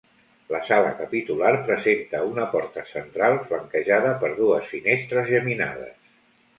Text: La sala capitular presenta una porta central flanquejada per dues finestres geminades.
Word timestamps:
La 0.53 0.61
sala 0.69 0.93
capitular 1.01 1.51
presenta 1.67 2.23
una 2.31 2.49
porta 2.55 2.87
central 2.95 3.39
flanquejada 3.53 4.19
per 4.25 4.35
dues 4.45 4.75
finestres 4.75 5.33
geminades. 5.35 5.99